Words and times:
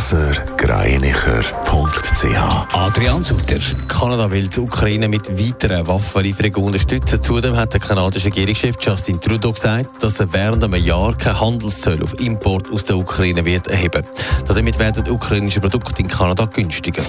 blasergreinicher.ch 0.00 2.72
Adrian 2.72 3.22
Sutter. 3.22 3.60
Kanada 3.86 4.30
will 4.30 4.48
die 4.48 4.60
Ukraine 4.60 5.08
mit 5.08 5.28
weiteren 5.38 5.86
Waffenlieferungen 5.86 6.68
unterstützen. 6.68 7.20
Zudem 7.20 7.54
hat 7.54 7.74
der 7.74 7.80
kanadische 7.80 8.28
Regierungschef 8.28 8.76
Justin 8.80 9.20
Trudeau 9.20 9.52
gesagt, 9.52 10.02
dass 10.02 10.18
er 10.18 10.32
während 10.32 10.64
einem 10.64 10.82
Jahr 10.82 11.14
kein 11.18 11.38
Handelszölle 11.38 12.02
auf 12.02 12.18
Import 12.18 12.72
aus 12.72 12.84
der 12.84 12.96
Ukraine 12.96 13.44
wird 13.44 13.68
erheben. 13.68 14.02
Damit 14.48 14.78
werden 14.78 15.06
ukrainische 15.10 15.60
Produkte 15.60 16.00
in 16.00 16.08
Kanada 16.08 16.46
günstiger. 16.46 17.02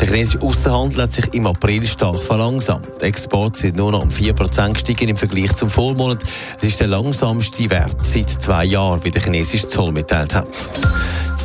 Der 0.00 0.06
chinesische 0.06 0.42
Außenhandel 0.42 1.02
hat 1.02 1.12
sich 1.12 1.34
im 1.34 1.48
April 1.48 1.84
stark 1.86 2.22
verlangsamt. 2.22 2.86
Die 3.00 3.06
Exporte 3.06 3.58
sind 3.58 3.76
nur 3.76 3.90
noch 3.90 4.02
um 4.02 4.10
4% 4.10 4.74
gestiegen 4.74 5.08
im 5.08 5.16
Vergleich 5.16 5.56
zum 5.56 5.68
Vormonat. 5.68 6.22
Das 6.54 6.62
ist 6.62 6.78
der 6.78 6.86
langsamste 6.86 7.68
Wert 7.68 7.96
seit 8.04 8.30
zwei 8.30 8.66
Jahren, 8.66 9.02
wie 9.02 9.10
der 9.10 9.22
chinesische 9.22 9.68
Zoll 9.68 9.90
mitteilt 9.90 10.36
hat. 10.36 10.46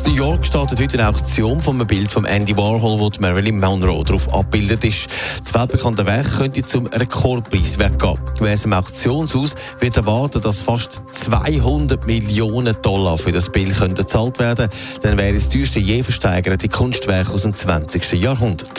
New 0.06 0.14
York 0.14 0.46
startet 0.46 0.80
heute 0.80 0.98
eine 0.98 1.08
Auktion 1.08 1.62
von 1.62 1.76
einem 1.76 1.86
Bild 1.86 2.12
von 2.12 2.24
Andy 2.24 2.56
Warhol, 2.56 2.98
wo 3.00 3.10
Marilyn 3.20 3.58
Monroe 3.58 4.04
darauf 4.04 4.32
abgebildet 4.32 4.84
ist. 4.84 5.08
Das 5.42 5.54
weltbekannte 5.54 6.04
Werk 6.04 6.38
könnte 6.38 6.62
zum 6.62 6.86
Rekordpreis 6.86 7.78
weggehen. 7.78 8.18
Gemäss 8.36 8.62
dem 8.62 8.72
Auktionshaus 8.72 9.54
wird 9.80 9.96
erwartet, 9.96 10.44
dass 10.44 10.60
fast 10.60 11.02
200 11.12 12.06
Millionen 12.06 12.76
Dollar 12.82 13.16
für 13.18 13.32
das 13.32 13.50
Bild 13.50 13.78
gezahlt 13.94 14.38
werden 14.38 14.68
Dann 15.02 15.16
wäre 15.16 15.34
es 15.34 15.44
das 15.44 15.54
teuerste 15.54 15.80
je 15.80 16.02
versteigerte 16.02 16.68
Kunstwerk 16.68 17.30
aus 17.30 17.42
dem 17.42 17.54
20. 17.54 18.12
Jahrhundert. 18.12 18.70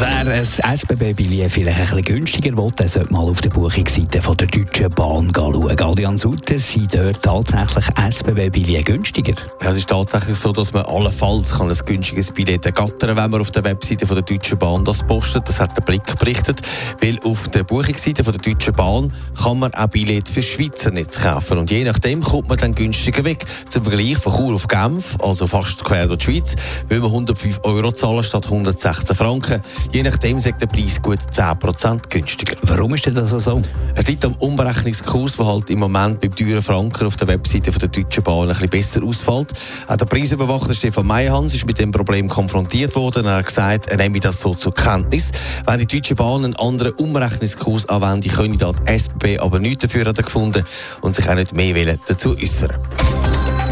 Wer 0.00 0.32
ein 0.32 0.46
SBB-Billett 0.46 1.52
vielleicht 1.52 1.78
ein 1.78 1.84
bisschen 1.84 2.02
günstiger 2.02 2.56
will, 2.56 2.70
der 2.70 2.88
sollte 2.88 3.12
mal 3.12 3.28
auf 3.28 3.42
der 3.42 3.50
Buchungsseite 3.50 4.22
von 4.22 4.34
der 4.34 4.46
Deutschen 4.46 4.88
Bahn 4.88 5.30
schauen. 5.36 5.78
Allian 5.78 6.16
Sutter 6.16 6.58
sind 6.58 6.94
dort 6.94 7.22
tatsächlich 7.22 7.84
SBB-Billett 7.98 8.86
günstiger. 8.86 9.34
Ja, 9.60 9.68
es 9.68 9.76
ist 9.76 9.90
tatsächlich 9.90 10.38
so, 10.38 10.52
dass 10.52 10.72
man 10.72 10.86
allenfalls 10.86 11.50
kann 11.50 11.68
ein 11.68 11.76
günstiges 11.84 12.30
Billett 12.30 12.64
ergattern 12.64 13.14
wenn 13.14 13.30
man 13.30 13.42
auf 13.42 13.50
der 13.50 13.62
Webseite 13.64 14.06
von 14.06 14.16
der 14.16 14.24
Deutschen 14.24 14.56
Bahn 14.56 14.86
das 14.86 15.02
postet. 15.02 15.46
Das 15.46 15.60
hat 15.60 15.76
der 15.76 15.82
Blick 15.82 16.18
berichtet. 16.18 16.62
Weil 17.02 17.18
auf 17.24 17.48
der 17.48 17.64
Buchungsseite 17.64 18.24
von 18.24 18.32
der 18.32 18.40
Deutschen 18.40 18.72
Bahn 18.72 19.12
kann 19.42 19.58
man 19.58 19.74
auch 19.74 19.86
Billett 19.88 20.30
für 20.30 20.40
Schweizer 20.40 20.92
Netz 20.92 21.18
kaufen. 21.18 21.58
Und 21.58 21.70
je 21.70 21.84
nachdem 21.84 22.22
kommt 22.22 22.48
man 22.48 22.56
dann 22.56 22.74
günstiger 22.74 23.22
weg. 23.26 23.44
Zum 23.68 23.82
Vergleich 23.82 24.16
von 24.16 24.34
Chur 24.34 24.54
auf 24.54 24.66
Genf, 24.66 25.18
also 25.20 25.46
fast 25.46 25.84
quer 25.84 26.06
durch 26.06 26.20
die 26.20 26.24
Schweiz, 26.24 26.56
will 26.88 27.00
man 27.00 27.10
105 27.10 27.60
Euro 27.64 27.92
zahlen 27.92 28.24
statt 28.24 28.46
116 28.46 29.14
Franken. 29.14 29.60
Je 29.92 30.04
nachdem 30.04 30.38
sagt 30.38 30.60
der 30.60 30.68
Preis 30.68 31.02
gut 31.02 31.18
10% 31.18 32.08
günstiger. 32.08 32.56
Warum 32.62 32.94
ist 32.94 33.06
das 33.08 33.30
so? 33.30 33.60
Es 33.96 34.06
liegt 34.06 34.24
am 34.24 34.34
Umberechnungskurs, 34.34 35.36
der 35.36 35.46
halt 35.46 35.68
im 35.68 35.80
Moment 35.80 36.20
beim 36.20 36.34
teuren 36.34 36.62
Franken 36.62 37.06
auf 37.06 37.16
der 37.16 37.26
Webseite 37.26 37.72
von 37.72 37.80
der 37.80 37.88
Deutschen 37.88 38.22
Bahn 38.22 38.48
ein 38.48 38.48
bisschen 38.48 38.70
besser 38.70 39.02
ausfällt. 39.02 39.52
Auch 39.88 39.96
der 39.96 40.04
Preisüberwacher 40.04 40.74
Stefan 40.74 41.08
Meyerhans 41.08 41.54
ist 41.54 41.66
mit 41.66 41.80
dem 41.80 41.90
Problem 41.90 42.28
konfrontiert 42.28 42.94
worden. 42.94 43.26
Er 43.26 43.36
hat 43.36 43.46
gesagt, 43.46 43.88
er 43.88 43.96
nehme 43.96 44.20
das 44.20 44.38
so 44.38 44.54
zur 44.54 44.72
Kenntnis. 44.72 45.32
Wenn 45.66 45.80
die 45.80 45.86
Deutsche 45.86 46.14
Bahn 46.14 46.44
einen 46.44 46.56
anderen 46.56 46.92
Umrechnungskurs 46.92 47.88
anwendet, 47.88 48.32
können 48.34 48.56
die 48.56 48.92
SBB 48.92 49.40
aber 49.40 49.58
nichts 49.58 49.82
dafür 49.82 50.12
gefunden 50.12 50.64
und 51.00 51.16
sich 51.16 51.28
auch 51.28 51.34
nicht 51.34 51.52
mehr 51.52 51.96
dazu 52.06 52.36
äußern. 52.36 52.76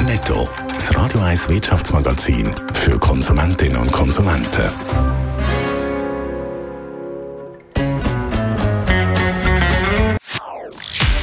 Netto, 0.05 0.49
das 0.75 0.97
Radio 0.97 1.21
1 1.21 1.49
Wirtschaftsmagazin 1.49 2.51
für 2.73 2.99
Konsumentinnen 2.99 3.77
und 3.77 3.93
Konsumenten. 3.93 4.65